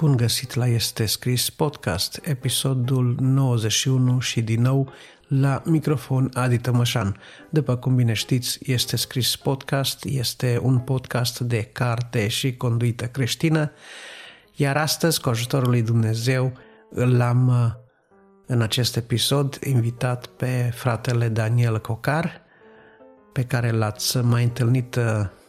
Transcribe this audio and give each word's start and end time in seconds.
Bun 0.00 0.16
găsit 0.16 0.54
la 0.54 0.66
Este 0.66 1.06
Scris 1.06 1.50
Podcast, 1.50 2.20
episodul 2.22 3.16
91 3.18 4.20
și 4.20 4.42
din 4.42 4.62
nou 4.62 4.92
la 5.28 5.62
microfon 5.64 6.30
Adi 6.34 6.58
Tămășan. 6.58 7.16
După 7.50 7.76
cum 7.76 7.94
bine 7.94 8.12
știți, 8.12 8.58
Este 8.62 8.96
Scris 8.96 9.36
Podcast 9.36 10.04
este 10.04 10.60
un 10.62 10.78
podcast 10.78 11.40
de 11.40 11.62
carte 11.62 12.28
și 12.28 12.56
conduită 12.56 13.06
creștină, 13.06 13.72
iar 14.54 14.76
astăzi, 14.76 15.20
cu 15.20 15.28
ajutorul 15.28 15.68
lui 15.68 15.82
Dumnezeu, 15.82 16.52
l-am 16.90 17.76
în 18.46 18.60
acest 18.60 18.96
episod 18.96 19.58
invitat 19.64 20.26
pe 20.26 20.70
fratele 20.74 21.28
Daniel 21.28 21.80
Cocar, 21.80 22.42
pe 23.32 23.44
care 23.44 23.70
l-ați 23.70 24.16
mai 24.16 24.42
întâlnit 24.42 24.98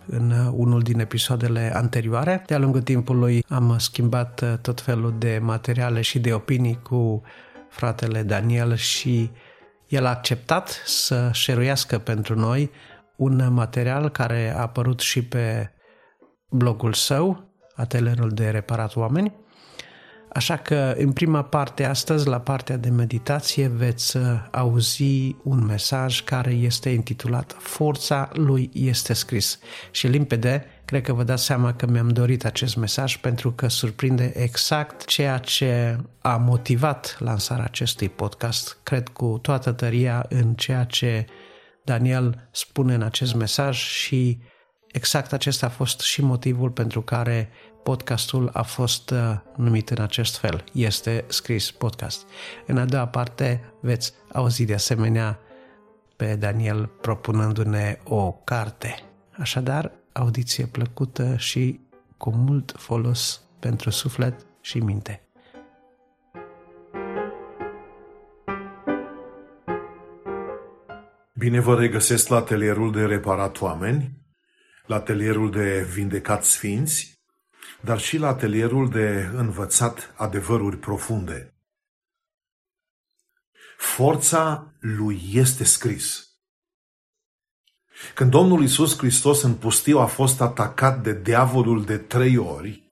în 0.06 0.32
unul 0.52 0.82
din 0.82 1.00
episoadele 1.00 1.72
anterioare. 1.76 2.44
De-a 2.46 2.58
lungul 2.58 2.82
timpului 2.82 3.46
am 3.48 3.78
schimbat 3.78 4.42
uh, 4.42 4.54
tot 4.62 4.82
felul 4.82 5.16
de 5.18 5.40
materiale 5.42 6.02
și 6.02 6.20
de 6.20 6.34
opinii 6.34 6.80
cu 6.84 7.22
fratele 7.70 8.24
Daniel 8.24 8.76
și 8.76 9.32
el 9.88 10.06
a 10.06 10.10
acceptat 10.10 10.82
să 10.86 11.30
șeruiască 11.34 11.98
pentru 11.98 12.40
noi 12.40 12.72
un 13.16 13.54
material 13.54 14.10
care 14.10 14.54
a 14.56 14.62
apărut 14.62 15.00
și 15.00 15.24
pe 15.24 15.72
blogul 16.50 16.94
său, 16.94 17.50
Atelierul 17.76 18.30
de 18.30 18.50
Reparat 18.50 18.96
Oameni, 18.96 19.34
Așa 20.34 20.58
că 20.58 20.94
în 20.98 21.12
prima 21.12 21.44
parte 21.44 21.86
astăzi, 21.86 22.28
la 22.28 22.40
partea 22.40 22.78
de 22.78 22.90
meditație, 22.90 23.68
veți 23.68 24.18
uh, 24.18 24.24
auzi 24.52 25.36
un 25.44 25.66
mesaj 25.66 26.24
care 26.24 26.52
este 26.52 26.90
intitulat 26.90 27.56
Forța 27.60 28.30
lui 28.34 28.70
este 28.74 29.14
scris. 29.14 29.60
Și 29.92 30.08
limpede, 30.08 30.66
cred 30.86 31.02
că 31.02 31.14
vă 31.14 31.24
dați 31.24 31.46
seama 31.46 31.74
că 31.74 31.86
mi-am 31.86 32.10
dorit 32.10 32.46
acest 32.46 32.76
mesaj 32.76 33.18
pentru 33.18 33.52
că 33.52 33.68
surprinde 33.68 34.34
exact 34.36 35.06
ceea 35.06 35.38
ce 35.38 35.98
a 36.22 36.38
motivat 36.38 37.16
lansarea 37.20 37.64
acestui 37.64 38.10
podcast. 38.10 38.78
Cred 38.84 39.08
cu 39.08 39.40
toată 39.42 39.72
tăria 39.72 40.26
în 40.30 40.54
ceea 40.54 40.84
ce 40.84 41.26
Daniel 41.84 42.48
spune 42.52 42.94
în 42.94 43.02
acest 43.02 43.34
mesaj 43.34 43.78
și 43.78 44.40
exact 44.92 45.34
acesta 45.34 45.66
a 45.66 45.70
fost 45.70 46.00
și 46.00 46.22
motivul 46.22 46.70
pentru 46.70 47.02
care 47.02 47.50
podcastul 47.84 48.50
a 48.54 48.62
fost 48.62 49.10
uh, 49.10 49.36
numit 49.56 49.90
în 49.90 50.02
acest 50.02 50.38
fel. 50.38 50.64
Este 50.74 51.26
scris 51.28 51.72
podcast. 51.72 52.26
În 52.66 52.78
a 52.78 52.86
doua 52.86 53.08
parte 53.08 53.74
veți 53.82 54.14
auzi 54.34 54.66
de 54.66 54.74
asemenea 54.74 55.40
pe 56.16 56.36
Daniel 56.36 56.86
propunându-ne 56.86 57.98
o 58.04 58.32
carte. 58.32 58.96
Așadar, 59.38 59.92
audiție 60.12 60.66
plăcută 60.66 61.36
și 61.38 61.80
cu 62.18 62.30
mult 62.30 62.74
folos 62.78 63.42
pentru 63.60 63.90
suflet 63.90 64.46
și 64.62 64.80
minte. 64.80 65.22
Bine 71.34 71.60
vă 71.60 71.76
regăsesc 71.76 72.28
la 72.28 72.36
atelierul 72.36 72.92
de 72.92 73.06
reparat 73.06 73.62
oameni, 73.62 74.21
la 74.92 74.98
atelierul 74.98 75.52
de 75.52 75.84
vindecat 75.84 76.46
sfinți, 76.46 77.22
dar 77.82 78.00
și 78.00 78.18
la 78.18 78.28
atelierul 78.28 78.90
de 78.90 79.30
învățat 79.34 80.14
adevăruri 80.16 80.78
profunde. 80.78 81.54
Forța 83.78 84.74
lui 84.80 85.22
este 85.32 85.64
scris. 85.64 86.30
Când 88.14 88.32
Domnul 88.32 88.64
Isus 88.64 88.98
Hristos 88.98 89.42
în 89.42 89.56
pustiu 89.56 90.00
a 90.00 90.06
fost 90.06 90.42
atacat 90.42 91.02
de 91.02 91.22
diavolul 91.22 91.86
de 91.86 91.98
trei 91.98 92.38
ori, 92.38 92.92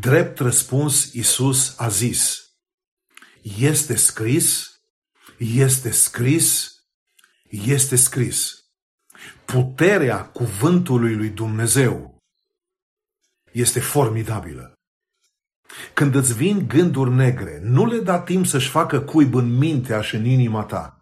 drept 0.00 0.38
răspuns 0.38 1.12
Isus 1.12 1.78
a 1.78 1.88
zis, 1.88 2.50
este 3.42 3.96
scris, 3.96 4.80
este 5.38 5.90
scris, 5.90 6.74
este 7.50 7.96
scris. 7.96 8.59
Puterea 9.44 10.24
cuvântului 10.24 11.14
lui 11.14 11.28
Dumnezeu 11.28 12.18
este 13.52 13.80
formidabilă. 13.80 14.72
Când 15.94 16.14
îți 16.14 16.34
vin 16.34 16.66
gânduri 16.68 17.10
negre, 17.10 17.60
nu 17.62 17.86
le 17.86 17.98
da 17.98 18.20
timp 18.20 18.46
să-și 18.46 18.68
facă 18.68 19.00
cuib 19.00 19.34
în 19.34 19.56
mintea 19.56 20.00
și 20.00 20.16
în 20.16 20.24
inima 20.24 20.62
ta. 20.62 21.00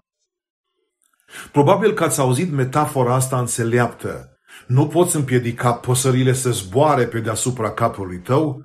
Probabil 1.53 1.93
că 1.93 2.05
ați 2.05 2.21
auzit 2.21 2.53
metafora 2.53 3.15
asta 3.15 3.39
înțeleaptă. 3.39 4.39
Nu 4.67 4.87
poți 4.87 5.17
împiedica 5.17 5.73
păsările 5.73 6.33
să 6.33 6.51
zboare 6.51 7.07
pe 7.07 7.21
deasupra 7.21 7.71
capului 7.71 8.19
tău, 8.19 8.65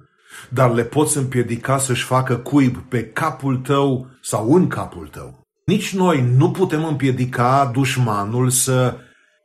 dar 0.49 0.73
le 0.73 0.83
poți 0.83 1.17
împiedica 1.17 1.77
să-și 1.77 2.03
facă 2.03 2.37
cuib 2.37 2.77
pe 2.77 3.05
capul 3.05 3.57
tău 3.57 4.07
sau 4.21 4.53
în 4.53 4.67
capul 4.67 5.07
tău. 5.07 5.47
Nici 5.65 5.93
noi 5.93 6.21
nu 6.21 6.51
putem 6.51 6.85
împiedica 6.85 7.69
dușmanul 7.73 8.49
să 8.49 8.97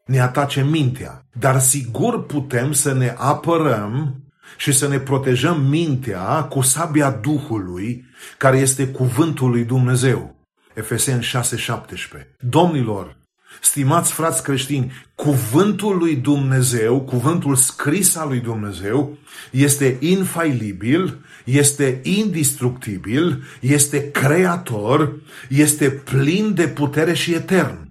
ne 0.08 0.20
atace 0.20 0.64
mintea, 0.64 1.26
dar 1.38 1.60
sigur 1.60 2.26
putem 2.26 2.72
să 2.72 2.92
ne 2.92 3.14
apărăm 3.16 4.22
și 4.56 4.72
să 4.72 4.88
ne 4.88 4.98
protejăm 4.98 5.60
mintea 5.60 6.42
cu 6.42 6.60
sabia 6.60 7.10
Duhului, 7.10 8.04
care 8.38 8.58
este 8.58 8.86
cuvântul 8.86 9.50
lui 9.50 9.64
Dumnezeu. 9.64 10.36
Efeseni 10.74 11.22
6:17. 11.22 12.36
Domnilor, 12.38 13.16
stimați 13.60 14.12
frați 14.12 14.42
creștini, 14.42 14.92
cuvântul 15.14 15.98
lui 15.98 16.16
Dumnezeu, 16.16 17.00
cuvântul 17.00 17.56
scris 17.56 18.16
al 18.16 18.28
lui 18.28 18.40
Dumnezeu, 18.40 19.18
este 19.50 19.96
infailibil, 20.00 21.18
este 21.44 22.00
indestructibil, 22.02 23.42
este 23.60 24.10
creator, 24.10 25.14
este 25.48 25.90
plin 25.90 26.54
de 26.54 26.68
putere 26.68 27.14
și 27.14 27.34
etern. 27.34 27.87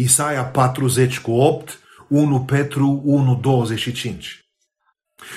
Isaia 0.00 0.42
40 0.42 1.20
cu 1.20 1.30
8, 1.30 1.78
1 2.08 2.40
Petru 2.40 3.00
1, 3.04 3.38
25. 3.42 4.44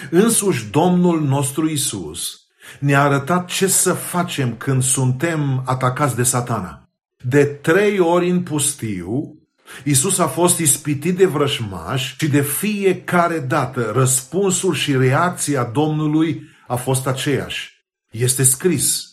Însuși 0.10 0.66
Domnul 0.66 1.22
nostru 1.22 1.70
Isus 1.70 2.42
ne-a 2.80 3.02
arătat 3.02 3.48
ce 3.48 3.68
să 3.68 3.94
facem 3.94 4.56
când 4.56 4.84
suntem 4.84 5.64
atacați 5.66 6.16
de 6.16 6.24
satana. 6.24 6.90
De 7.18 7.46
trei 7.46 8.00
ori 8.00 8.30
în 8.30 8.42
pustiu, 8.42 9.38
Isus 9.84 10.18
a 10.18 10.28
fost 10.28 10.60
ispitit 10.60 11.18
de 11.18 11.26
vrășmași 11.26 12.16
și 12.18 12.28
de 12.28 12.42
fiecare 12.42 13.40
dată 13.40 13.92
răspunsul 13.96 14.74
și 14.74 14.98
reacția 14.98 15.64
Domnului 15.64 16.42
a 16.68 16.76
fost 16.76 17.08
aceeași. 17.08 17.86
Este 18.12 18.44
scris. 18.44 19.04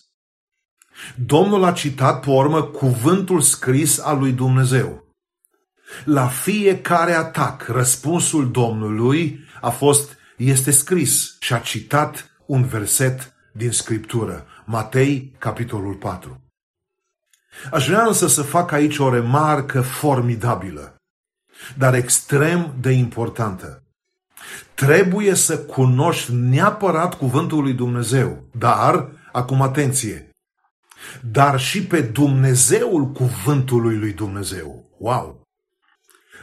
Domnul 1.26 1.64
a 1.64 1.72
citat 1.72 2.24
pe 2.24 2.30
urmă 2.30 2.62
cuvântul 2.62 3.40
scris 3.40 3.98
al 3.98 4.18
lui 4.18 4.32
Dumnezeu. 4.32 5.09
La 6.04 6.26
fiecare 6.26 7.12
atac, 7.12 7.66
răspunsul 7.68 8.50
Domnului 8.50 9.40
a 9.60 9.70
fost 9.70 10.18
este 10.36 10.70
scris 10.70 11.36
și 11.38 11.52
a 11.52 11.58
citat 11.58 12.30
un 12.46 12.64
verset 12.64 13.34
din 13.52 13.70
Scriptură, 13.70 14.46
Matei, 14.64 15.34
capitolul 15.38 15.94
4. 15.94 16.40
Aș 17.72 17.86
vrea 17.86 18.06
însă 18.06 18.26
să 18.26 18.42
fac 18.42 18.72
aici 18.72 18.98
o 18.98 19.10
remarcă 19.14 19.80
formidabilă, 19.80 20.94
dar 21.76 21.94
extrem 21.94 22.74
de 22.80 22.90
importantă. 22.90 23.82
Trebuie 24.74 25.34
să 25.34 25.58
cunoști 25.58 26.32
neapărat 26.32 27.14
cuvântul 27.14 27.62
lui 27.62 27.72
Dumnezeu, 27.72 28.44
dar, 28.58 29.08
acum 29.32 29.62
atenție, 29.62 30.30
dar 31.30 31.60
și 31.60 31.86
pe 31.86 32.00
Dumnezeul 32.00 33.06
cuvântului 33.06 33.96
lui 33.98 34.12
Dumnezeu. 34.12 34.90
Wow! 34.98 35.39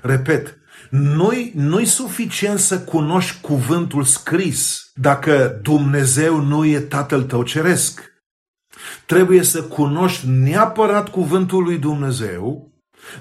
Repet, 0.07 0.57
nu-i, 0.89 1.51
nu-i 1.55 1.85
suficient 1.85 2.59
să 2.59 2.79
cunoști 2.79 3.41
cuvântul 3.41 4.03
scris 4.03 4.91
dacă 4.93 5.59
Dumnezeu 5.61 6.41
nu 6.41 6.65
e 6.65 6.79
Tatăl 6.79 7.23
tău 7.23 7.43
ceresc. 7.43 8.01
Trebuie 9.05 9.43
să 9.43 9.63
cunoști 9.63 10.27
neapărat 10.27 11.09
cuvântul 11.09 11.63
lui 11.63 11.77
Dumnezeu, 11.77 12.71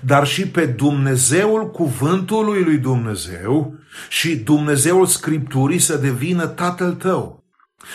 dar 0.00 0.26
și 0.26 0.48
pe 0.48 0.66
Dumnezeul 0.66 1.70
cuvântului 1.70 2.62
lui 2.62 2.78
Dumnezeu 2.78 3.74
și 4.08 4.36
Dumnezeul 4.36 5.06
Scripturii 5.06 5.78
să 5.78 5.96
devină 5.96 6.46
Tatăl 6.46 6.92
tău. 6.92 7.44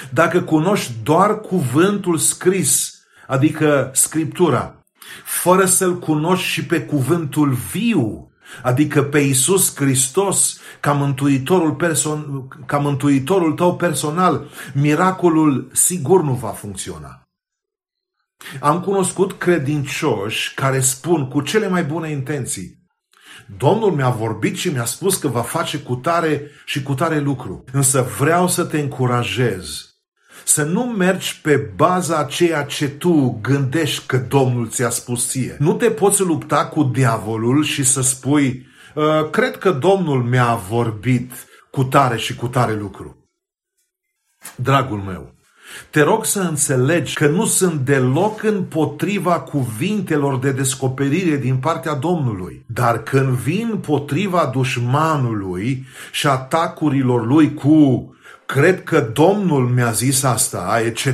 Dacă 0.10 0.42
cunoști 0.42 0.94
doar 1.04 1.40
cuvântul 1.40 2.18
scris, 2.18 3.00
adică 3.28 3.92
Scriptura, 3.94 4.76
fără 5.24 5.66
să-L 5.66 6.00
cunoști 6.00 6.46
și 6.46 6.66
pe 6.66 6.82
cuvântul 6.82 7.58
viu, 7.72 8.31
adică 8.64 9.04
pe 9.04 9.20
Isus 9.20 9.76
Hristos 9.76 10.60
ca 10.80 10.92
mântuitorul, 10.92 11.76
person, 11.76 12.48
ca 12.66 12.78
mântuitorul 12.78 13.54
tău 13.54 13.76
personal, 13.76 14.48
miracolul 14.74 15.70
sigur 15.74 16.24
nu 16.24 16.34
va 16.34 16.50
funcționa. 16.50 17.22
Am 18.60 18.82
cunoscut 18.82 19.34
credincioși 19.34 20.54
care 20.54 20.80
spun 20.80 21.28
cu 21.28 21.42
cele 21.42 21.68
mai 21.68 21.84
bune 21.84 22.10
intenții, 22.10 22.80
Domnul 23.58 23.92
mi-a 23.92 24.10
vorbit 24.10 24.58
și 24.58 24.70
mi-a 24.70 24.86
spus 24.86 25.18
că 25.18 25.28
va 25.28 25.42
face 25.42 25.78
cu 25.78 25.96
tare 25.96 26.52
și 26.66 26.84
cu 26.84 26.94
tare 26.94 27.20
lucru. 27.20 27.64
Însă 27.72 28.02
vreau 28.02 28.48
să 28.48 28.64
te 28.64 28.80
încurajez 28.80 29.91
să 30.44 30.64
nu 30.64 30.84
mergi 30.84 31.40
pe 31.42 31.56
baza 31.76 32.18
a 32.18 32.24
ceea 32.24 32.64
ce 32.64 32.90
tu 32.90 33.40
gândești 33.42 34.06
că 34.06 34.18
Domnul 34.18 34.70
ți-a 34.70 34.90
spus 34.90 35.30
ție. 35.30 35.56
Nu 35.60 35.74
te 35.74 35.92
poți 35.92 36.22
lupta 36.22 36.66
cu 36.66 36.84
diavolul 36.84 37.64
și 37.64 37.84
să 37.84 38.02
spui, 38.02 38.68
ă, 38.96 39.28
cred 39.32 39.58
că 39.58 39.72
Domnul 39.72 40.24
mi-a 40.24 40.56
vorbit 40.56 41.32
cu 41.72 41.84
tare 41.84 42.18
și 42.18 42.36
cu 42.36 42.48
tare 42.48 42.76
lucru. 42.76 43.16
Dragul 44.56 44.98
meu, 44.98 45.34
te 45.90 46.02
rog 46.02 46.26
să 46.26 46.40
înțelegi 46.40 47.14
că 47.14 47.28
nu 47.28 47.46
sunt 47.46 47.80
deloc 47.80 48.44
împotriva 48.44 49.40
cuvintelor 49.40 50.40
de 50.40 50.52
descoperire 50.52 51.38
din 51.38 51.56
partea 51.56 51.94
Domnului, 51.94 52.66
dar 52.68 53.04
când 53.04 53.30
vin 53.30 53.78
potriva 53.86 54.50
dușmanului 54.54 55.86
și 56.12 56.28
atacurilor 56.28 57.26
lui 57.26 57.54
cu 57.54 58.10
cred 58.52 58.84
că 58.84 59.10
Domnul 59.14 59.68
mi-a 59.68 59.92
zis 59.92 60.24
asta, 60.24 60.82
etc., 60.86 61.06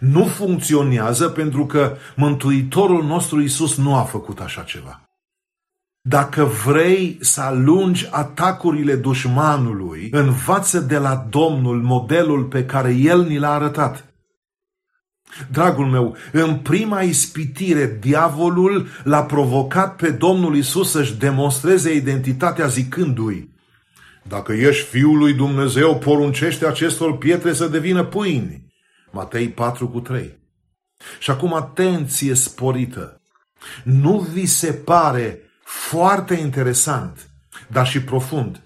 nu 0.00 0.24
funcționează 0.24 1.28
pentru 1.28 1.66
că 1.66 1.96
Mântuitorul 2.16 3.04
nostru 3.04 3.40
Isus 3.40 3.76
nu 3.76 3.94
a 3.94 4.02
făcut 4.02 4.40
așa 4.40 4.62
ceva. 4.62 5.00
Dacă 6.00 6.44
vrei 6.44 7.18
să 7.20 7.40
alungi 7.40 8.08
atacurile 8.10 8.94
dușmanului, 8.94 10.08
învață 10.12 10.80
de 10.80 10.98
la 10.98 11.26
Domnul 11.30 11.82
modelul 11.82 12.44
pe 12.44 12.64
care 12.64 12.94
El 12.94 13.22
ni 13.22 13.38
l-a 13.38 13.52
arătat. 13.52 14.04
Dragul 15.50 15.86
meu, 15.86 16.16
în 16.32 16.56
prima 16.56 17.00
ispitire, 17.00 17.98
diavolul 18.00 18.86
l-a 19.02 19.22
provocat 19.22 19.96
pe 19.96 20.10
Domnul 20.10 20.56
Isus 20.56 20.90
să-și 20.90 21.14
demonstreze 21.14 21.94
identitatea 21.94 22.66
zicându-i 22.66 23.54
Dacă 24.28 24.52
ești 24.52 24.86
Fiul 24.86 25.18
lui 25.18 25.32
Dumnezeu, 25.32 25.98
poruncește 25.98 26.66
acestor 26.66 27.18
pietre 27.18 27.52
să 27.52 27.68
devină 27.68 28.04
pâini. 28.04 28.66
Matei 29.10 29.48
4 29.48 29.88
cu 29.88 30.00
3. 30.00 30.38
Și 31.18 31.30
acum 31.30 31.54
atenție 31.54 32.34
sporită. 32.34 33.20
Nu 33.84 34.18
vi 34.18 34.46
se 34.46 34.72
pare 34.72 35.40
foarte 35.64 36.34
interesant, 36.34 37.30
dar 37.68 37.86
și 37.86 38.02
profund, 38.02 38.60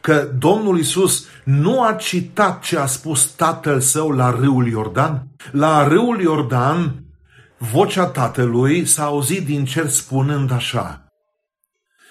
că 0.00 0.30
Domnul 0.38 0.78
Isus 0.78 1.26
nu 1.44 1.82
a 1.82 1.92
citat 1.92 2.62
ce 2.62 2.78
a 2.78 2.86
spus 2.86 3.24
tatăl 3.24 3.80
său 3.80 4.10
la 4.10 4.30
râul 4.30 4.68
Iordan? 4.68 5.26
La 5.52 5.88
râul 5.88 6.20
Iordan, 6.20 7.04
vocea 7.58 8.06
tatălui 8.06 8.84
s-a 8.84 9.04
auzit 9.04 9.44
din 9.44 9.64
cer 9.64 9.88
spunând 9.88 10.52
așa, 10.52 11.09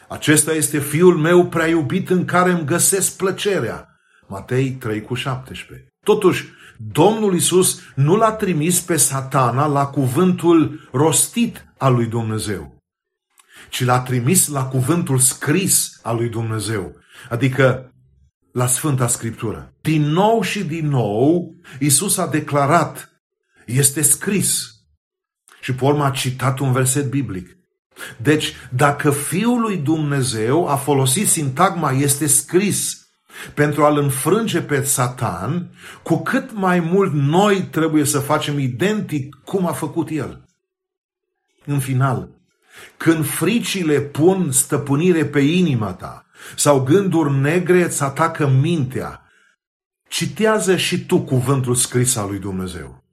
acesta 0.10 0.54
este 0.54 0.80
fiul 0.80 1.18
meu 1.18 1.46
prea 1.46 1.68
iubit 1.68 2.10
în 2.10 2.26
care 2.26 2.52
îmi 2.52 2.66
găsesc 2.66 3.18
plăcerea. 3.18 3.88
Matei 4.28 4.72
3 4.72 5.02
cu 5.02 5.14
17. 5.14 5.88
Totuși, 6.06 6.46
Domnul 6.78 7.36
Isus 7.36 7.80
nu 7.96 8.16
l-a 8.16 8.32
trimis 8.32 8.82
pe 8.82 8.98
satana 8.98 9.66
la 9.66 9.86
cuvântul 9.86 10.90
rostit 10.92 11.66
al 11.78 11.94
lui 11.94 12.06
Dumnezeu 12.06 12.80
ci 13.70 13.84
l-a 13.84 14.00
trimis 14.00 14.48
la 14.48 14.66
cuvântul 14.66 15.20
scris 15.20 16.00
al 16.04 16.16
lui 16.16 16.30
Dumnezeu, 16.30 16.96
adică 17.30 17.94
la 18.52 18.68
Sfânta 18.68 19.08
Scriptură. 19.08 19.74
Din 19.82 20.02
nou 20.02 20.42
și 20.42 20.64
din 20.64 20.88
nou, 20.88 21.56
Isus 21.80 22.18
a 22.18 22.28
declarat, 22.28 23.10
este 23.66 24.02
scris. 24.02 24.68
Și 25.62 25.74
pe 25.74 25.86
urmă 25.86 26.06
a 26.06 26.10
citat 26.10 26.60
un 26.60 26.72
verset 26.72 27.10
biblic. 27.10 27.58
Deci, 28.18 28.54
dacă 28.70 29.12
Fiul 29.12 29.62
lui 29.62 29.78
Dumnezeu 29.78 30.68
a 30.68 30.76
folosit 30.76 31.28
sintagma 31.28 31.92
este 31.92 32.28
scris 32.28 33.08
pentru 33.54 33.84
a-l 33.84 33.98
înfrânge 33.98 34.62
pe 34.62 34.84
Satan, 34.84 35.70
cu 36.04 36.22
cât 36.22 36.54
mai 36.54 36.80
mult 36.80 37.14
noi 37.14 37.62
trebuie 37.62 38.04
să 38.04 38.20
facem 38.20 38.60
identic 38.60 39.36
cum 39.46 39.68
a 39.68 39.72
făcut 39.72 40.10
el. 40.10 40.46
În 41.66 41.80
final, 41.80 42.30
când 42.98 43.26
fricile 43.26 44.00
pun 44.00 44.52
stăpânire 44.52 45.26
pe 45.26 45.40
inima 45.40 45.94
ta 45.94 46.26
sau 46.56 46.84
gânduri 46.84 47.34
negre 47.34 47.84
îți 47.84 48.04
atacă 48.04 48.48
mintea, 48.48 49.24
citează 50.08 50.78
și 50.78 51.06
tu 51.06 51.22
cuvântul 51.22 51.76
scris 51.76 52.16
al 52.16 52.28
lui 52.28 52.40
Dumnezeu. 52.40 53.04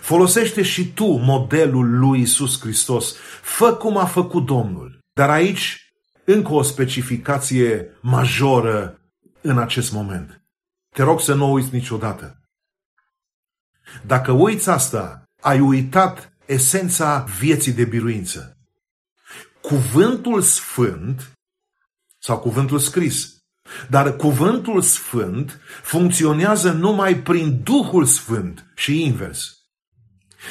Folosește 0.00 0.62
și 0.62 0.92
tu 0.92 1.06
modelul 1.06 1.98
lui 1.98 2.20
Isus 2.20 2.60
Hristos. 2.60 3.14
Fă 3.42 3.74
cum 3.74 3.96
a 3.96 4.04
făcut 4.04 4.46
Domnul. 4.46 4.98
Dar 5.12 5.30
aici, 5.30 5.92
încă 6.24 6.52
o 6.52 6.62
specificație 6.62 7.98
majoră 8.00 9.00
în 9.40 9.58
acest 9.58 9.92
moment. 9.92 10.42
Te 10.94 11.02
rog 11.02 11.20
să 11.20 11.34
nu 11.34 11.52
uiți 11.52 11.74
niciodată. 11.74 12.40
Dacă 14.06 14.32
uiți 14.32 14.70
asta, 14.70 15.22
ai 15.40 15.60
uitat 15.60 16.32
esența 16.46 17.24
vieții 17.38 17.72
de 17.72 17.84
biruință 17.84 18.58
cuvântul 19.68 20.42
sfânt 20.42 21.32
sau 22.18 22.38
cuvântul 22.38 22.78
scris. 22.78 23.36
Dar 23.88 24.16
cuvântul 24.16 24.82
sfânt 24.82 25.60
funcționează 25.82 26.72
numai 26.72 27.16
prin 27.16 27.60
Duhul 27.62 28.04
Sfânt 28.04 28.72
și 28.74 29.02
invers. 29.02 29.56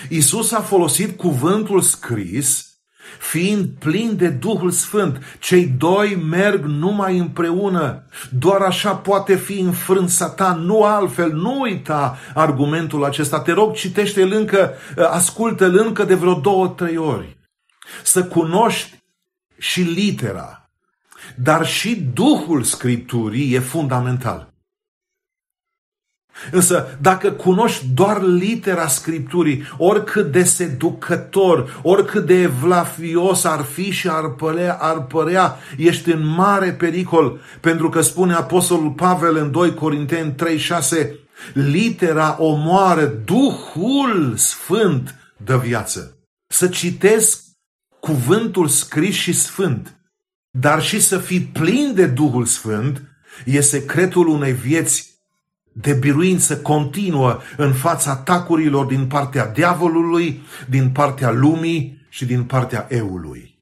Isus 0.09 0.51
a 0.51 0.61
folosit 0.61 1.17
cuvântul 1.17 1.81
scris 1.81 2.67
fiind 3.19 3.69
plin 3.79 4.15
de 4.15 4.27
Duhul 4.27 4.71
Sfânt. 4.71 5.37
Cei 5.39 5.65
doi 5.65 6.15
merg 6.15 6.63
numai 6.63 7.17
împreună. 7.17 8.03
Doar 8.29 8.61
așa 8.61 8.95
poate 8.95 9.35
fi 9.35 9.59
înfrânt 9.59 10.09
Satan, 10.09 10.59
nu 10.59 10.83
altfel. 10.83 11.33
Nu 11.33 11.59
uita 11.59 12.17
argumentul 12.33 13.03
acesta. 13.03 13.39
Te 13.39 13.51
rog, 13.51 13.73
citește-l 13.73 14.31
încă, 14.31 14.73
ascultă-l 15.11 15.77
încă 15.77 16.03
de 16.03 16.15
vreo 16.15 16.33
două, 16.33 16.67
trei 16.67 16.97
ori. 16.97 17.37
Să 18.03 18.23
cunoști 18.23 19.03
și 19.57 19.81
litera, 19.81 20.69
dar 21.35 21.65
și 21.65 21.95
Duhul 22.13 22.63
Scripturii 22.63 23.53
e 23.53 23.59
fundamental. 23.59 24.53
Însă, 26.51 26.97
dacă 27.01 27.31
cunoști 27.31 27.85
doar 27.93 28.21
litera 28.21 28.87
Scripturii, 28.87 29.63
oricât 29.77 30.31
de 30.31 30.43
seducător, 30.43 31.79
oricât 31.83 32.25
de 32.25 32.41
evlafios 32.41 33.43
ar 33.43 33.61
fi 33.61 33.91
și 33.91 34.09
ar 34.09 34.29
părea, 34.29 34.73
ar 34.73 35.01
părea, 35.01 35.57
ești 35.77 36.11
în 36.11 36.27
mare 36.27 36.71
pericol, 36.71 37.39
pentru 37.61 37.89
că 37.89 38.01
spune 38.01 38.33
Apostolul 38.33 38.91
Pavel 38.91 39.35
în 39.35 39.51
2 39.51 39.73
Corinteni 39.73 40.35
3:6, 40.35 41.09
litera 41.53 42.35
omoară, 42.39 43.05
Duhul 43.25 44.33
Sfânt 44.35 45.15
dă 45.45 45.57
viață. 45.57 46.17
Să 46.47 46.67
citesc 46.67 47.41
cuvântul 47.99 48.67
scris 48.67 49.15
și 49.15 49.33
sfânt, 49.33 49.99
dar 50.59 50.81
și 50.81 50.99
să 50.99 51.17
fii 51.17 51.41
plin 51.41 51.91
de 51.95 52.05
Duhul 52.05 52.45
Sfânt, 52.45 53.01
e 53.45 53.61
secretul 53.61 54.27
unei 54.27 54.53
vieți 54.53 55.16
de 55.81 55.93
biruință 55.93 56.57
continuă 56.57 57.39
în 57.57 57.73
fața 57.73 58.11
atacurilor 58.11 58.85
din 58.85 59.05
partea 59.05 59.47
diavolului, 59.47 60.41
din 60.69 60.89
partea 60.89 61.31
lumii 61.31 62.05
și 62.09 62.25
din 62.25 62.43
partea 62.43 62.85
eului. 62.89 63.59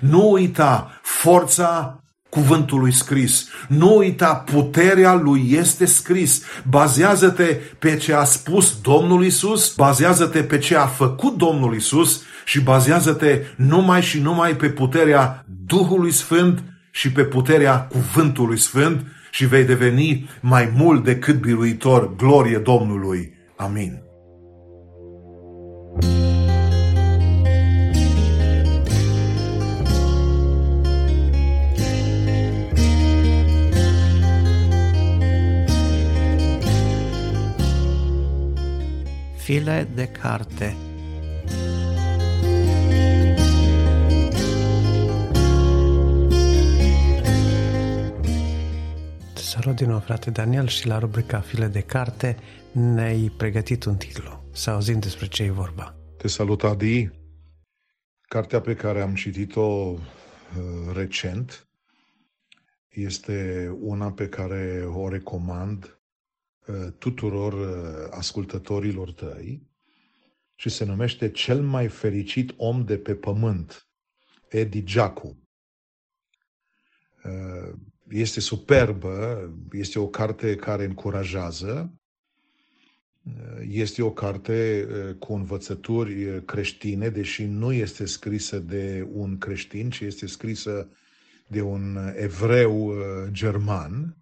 Nu 0.00 0.30
uita 0.30 1.00
forța 1.02 2.02
cuvântului 2.28 2.92
scris. 2.92 3.48
Nu 3.68 3.96
uita, 3.96 4.34
puterea 4.34 5.14
lui 5.14 5.52
este 5.52 5.84
scris. 5.84 6.42
Bazează-te 6.68 7.60
pe 7.78 7.96
ce 7.96 8.14
a 8.14 8.24
spus 8.24 8.80
Domnul 8.80 9.24
Isus, 9.24 9.74
bazează-te 9.74 10.42
pe 10.42 10.58
ce 10.58 10.76
a 10.76 10.86
făcut 10.86 11.36
Domnul 11.36 11.74
Isus 11.74 12.22
și 12.44 12.60
bazează-te 12.60 13.42
numai 13.56 14.02
și 14.02 14.20
numai 14.20 14.56
pe 14.56 14.68
puterea 14.68 15.44
Duhului 15.66 16.12
Sfânt 16.12 16.62
și 16.90 17.12
pe 17.12 17.24
puterea 17.24 17.78
Cuvântului 17.78 18.58
Sfânt 18.58 19.06
și 19.30 19.46
vei 19.46 19.64
deveni 19.64 20.30
mai 20.40 20.72
mult 20.76 21.04
decât 21.04 21.40
biruitor. 21.40 22.16
Glorie 22.16 22.58
Domnului. 22.58 23.36
Amin. 23.56 24.02
File 39.36 39.88
de 39.94 40.04
carte 40.20 40.76
salut 49.48 49.76
din 49.76 49.88
nou, 49.88 50.00
frate 50.00 50.30
Daniel, 50.30 50.66
și 50.66 50.86
la 50.86 50.98
rubrica 50.98 51.40
File 51.40 51.66
de 51.66 51.80
carte 51.80 52.36
ne-ai 52.72 53.32
pregătit 53.36 53.84
un 53.84 53.96
titlu. 53.96 54.44
Să 54.52 54.70
auzim 54.70 54.98
despre 54.98 55.26
ce 55.26 55.42
e 55.42 55.50
vorba. 55.50 55.96
Te 56.16 56.28
salut, 56.28 56.62
Adi. 56.62 57.10
Cartea 58.20 58.60
pe 58.60 58.74
care 58.74 59.00
am 59.00 59.14
citit-o 59.14 59.94
recent. 60.92 61.68
Este 62.88 63.68
una 63.80 64.12
pe 64.12 64.28
care 64.28 64.88
o 64.92 65.08
recomand 65.08 66.00
tuturor 66.98 67.54
ascultătorilor 68.10 69.12
tăi 69.12 69.70
și 70.54 70.68
se 70.68 70.84
numește 70.84 71.30
Cel 71.30 71.62
mai 71.62 71.88
fericit 71.88 72.54
om 72.56 72.84
de 72.84 72.98
pe 72.98 73.14
pământ, 73.14 73.88
Edi 74.48 74.84
Jacu. 74.86 75.47
Este 78.10 78.40
superbă, 78.40 79.50
este 79.72 79.98
o 79.98 80.08
carte 80.08 80.56
care 80.56 80.84
încurajează, 80.84 81.92
este 83.68 84.02
o 84.02 84.10
carte 84.10 84.86
cu 85.18 85.32
învățături 85.32 86.44
creștine, 86.44 87.08
deși 87.08 87.44
nu 87.44 87.72
este 87.72 88.06
scrisă 88.06 88.58
de 88.58 89.08
un 89.12 89.38
creștin, 89.38 89.90
ci 89.90 90.00
este 90.00 90.26
scrisă 90.26 90.88
de 91.46 91.60
un 91.60 92.12
evreu 92.16 92.94
german 93.30 94.16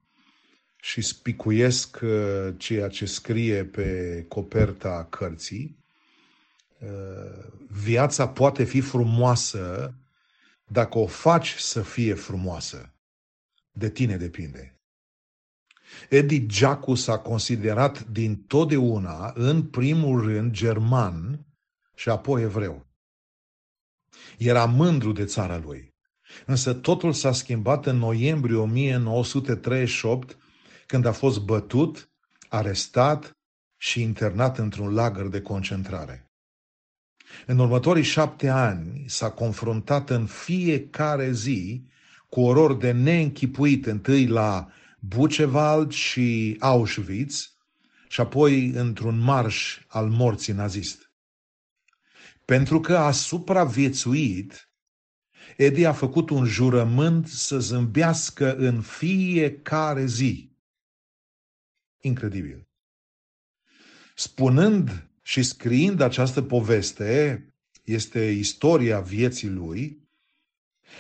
și 0.77 1.01
spicuiesc 1.01 2.01
ceea 2.57 2.89
ce 2.89 3.07
scrie 3.07 3.65
pe 3.65 4.25
coperta 4.29 5.07
cărții. 5.11 5.79
Viața 7.69 8.29
poate 8.29 8.65
fi 8.65 8.81
frumoasă 8.81 9.95
dacă 10.67 10.99
o 10.99 11.07
faci 11.07 11.55
să 11.59 11.81
fie 11.83 12.15
frumoasă. 12.15 12.96
De 13.79 13.91
tine 13.91 14.17
depinde. 14.17 14.81
Edi 16.09 16.47
Giacu 16.47 16.95
s-a 16.95 17.19
considerat 17.19 18.07
din 18.07 18.43
totdeauna, 18.43 19.33
în 19.35 19.63
primul 19.63 20.21
rând, 20.21 20.53
german 20.53 21.47
și 21.95 22.09
apoi 22.09 22.43
evreu. 22.43 22.87
Era 24.39 24.65
mândru 24.65 25.13
de 25.13 25.25
țara 25.25 25.59
lui. 25.59 25.95
Însă 26.47 26.75
totul 26.75 27.13
s-a 27.13 27.33
schimbat 27.33 27.87
în 27.87 27.97
noiembrie 27.97 28.57
1938, 28.57 30.39
când 30.87 31.05
a 31.05 31.13
fost 31.13 31.41
bătut, 31.41 32.11
arestat 32.49 33.37
și 33.77 34.03
internat 34.03 34.59
într-un 34.59 34.95
lagăr 34.95 35.29
de 35.29 35.41
concentrare. 35.41 36.31
În 37.47 37.59
următorii 37.59 38.03
șapte 38.03 38.49
ani 38.49 39.05
s-a 39.07 39.31
confruntat 39.31 40.11
în 40.11 40.27
fiecare 40.27 41.33
zi 41.33 41.87
cu 42.29 42.41
orori 42.41 42.79
de 42.79 42.93
neînchipuit, 42.93 43.87
întâi 43.87 44.27
la 44.27 44.69
Buchenwald 44.99 45.93
și 45.93 46.57
Auschwitz 46.61 47.57
și 48.09 48.21
apoi 48.21 48.69
într-un 48.69 49.19
marș 49.19 49.79
al 49.87 50.09
morții 50.09 50.53
nazist. 50.53 51.11
Pentru 52.45 52.81
că 52.81 52.97
a 52.97 53.11
supraviețuit, 53.11 54.71
Edi 55.57 55.85
a 55.85 55.93
făcut 55.93 56.31
un 56.31 56.45
jurământ 56.45 57.27
să 57.27 57.59
zâmbească 57.59 58.57
în 58.57 58.81
fiecare 58.83 60.07
zi. 60.07 60.57
Incredibil. 62.01 62.69
Spunând 64.15 65.11
și 65.23 65.43
scriind 65.43 66.01
această 66.01 66.43
poveste, 66.43 67.45
este 67.85 68.25
istoria 68.25 69.01
vieții 69.01 69.49
lui, 69.49 70.06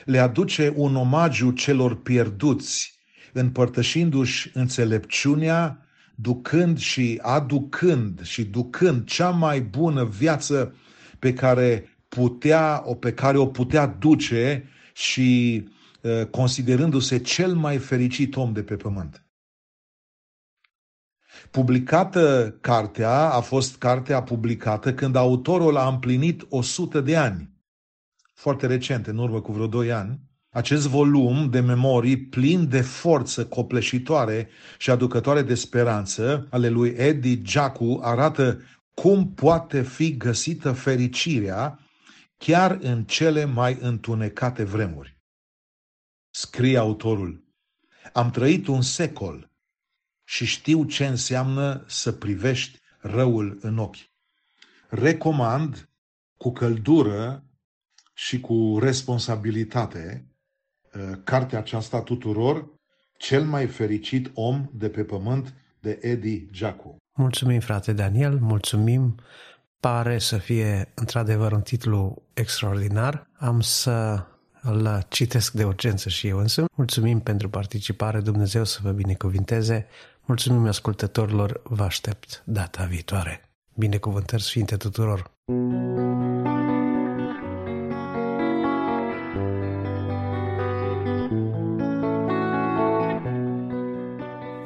le 0.04 0.18
aduce 0.18 0.72
un 0.76 0.96
omagiu 0.96 1.50
celor 1.50 2.02
pierduți 2.02 2.94
împărtășindu-și 3.32 4.50
înțelepciunea, 4.54 5.86
ducând 6.14 6.78
și 6.78 7.18
aducând 7.22 8.22
și 8.22 8.44
ducând 8.44 9.06
cea 9.06 9.30
mai 9.30 9.60
bună 9.60 10.04
viață 10.04 10.74
pe 11.18 11.32
care 11.32 11.98
putea, 12.08 12.82
o 12.84 12.94
pe 12.94 13.12
care 13.12 13.38
o 13.38 13.46
putea 13.46 13.86
duce 13.86 14.70
și 14.92 15.62
uh, 16.00 16.26
considerându-se 16.26 17.18
cel 17.18 17.54
mai 17.54 17.78
fericit 17.78 18.36
om 18.36 18.52
de 18.52 18.62
pe 18.62 18.76
pământ. 18.76 19.20
Publicată 21.50 22.56
cartea, 22.60 23.30
a 23.30 23.40
fost 23.40 23.76
cartea 23.76 24.22
publicată 24.22 24.94
când 24.94 25.16
autorul 25.16 25.76
a 25.76 25.88
împlinit 25.88 26.46
100 26.48 27.00
de 27.00 27.16
ani. 27.16 27.55
Foarte 28.36 28.66
recent, 28.66 29.06
în 29.06 29.18
urmă 29.18 29.40
cu 29.40 29.52
vreo 29.52 29.66
2 29.66 29.92
ani. 29.92 30.20
Acest 30.50 30.86
volum 30.86 31.50
de 31.50 31.60
memorii 31.60 32.18
plin 32.18 32.68
de 32.68 32.80
forță 32.80 33.46
copleșitoare 33.46 34.48
și 34.78 34.90
aducătoare 34.90 35.42
de 35.42 35.54
speranță 35.54 36.46
ale 36.50 36.68
lui 36.68 36.88
Eddie 36.88 37.42
Jacu 37.44 38.00
arată 38.02 38.60
cum 38.94 39.34
poate 39.34 39.82
fi 39.82 40.16
găsită 40.16 40.72
fericirea 40.72 41.78
chiar 42.36 42.78
în 42.80 43.04
cele 43.04 43.44
mai 43.44 43.78
întunecate 43.80 44.64
vremuri. 44.64 45.18
Scrie 46.30 46.78
autorul, 46.78 47.44
am 48.12 48.30
trăit 48.30 48.66
un 48.66 48.82
secol 48.82 49.50
și 50.24 50.44
știu 50.44 50.84
ce 50.84 51.06
înseamnă 51.06 51.84
să 51.86 52.12
privești 52.12 52.80
răul 52.98 53.58
în 53.60 53.78
ochi. 53.78 54.10
Recomand 54.88 55.88
cu 56.36 56.52
căldură 56.52 57.40
și 58.16 58.40
cu 58.40 58.78
responsabilitate 58.80 60.26
Uh, 60.96 61.18
cartea 61.24 61.58
aceasta 61.58 62.02
tuturor, 62.02 62.74
Cel 63.18 63.44
mai 63.44 63.66
fericit 63.66 64.30
om 64.34 64.70
de 64.72 64.88
pe 64.88 65.02
pământ, 65.02 65.54
de 65.80 65.98
Eddie 66.02 66.48
Jacu. 66.52 66.96
Mulțumim, 67.18 67.60
frate 67.60 67.92
Daniel, 67.92 68.38
mulțumim. 68.40 69.14
Pare 69.80 70.18
să 70.18 70.36
fie 70.36 70.92
într-adevăr 70.94 71.52
un 71.52 71.60
titlu 71.60 72.22
extraordinar. 72.34 73.26
Am 73.38 73.60
să 73.60 74.24
îl 74.62 75.04
citesc 75.08 75.52
de 75.52 75.64
urgență 75.64 76.08
și 76.08 76.28
eu 76.28 76.38
însă. 76.38 76.64
Mulțumim 76.74 77.20
pentru 77.20 77.48
participare, 77.48 78.20
Dumnezeu 78.20 78.64
să 78.64 78.78
vă 78.82 78.90
binecuvinteze. 78.90 79.86
Mulțumim 80.24 80.66
ascultătorilor, 80.66 81.60
vă 81.64 81.82
aștept 81.82 82.42
data 82.46 82.84
viitoare. 82.84 83.40
Binecuvântări 83.74 84.42
sfinte 84.42 84.76
tuturor! 84.76 85.30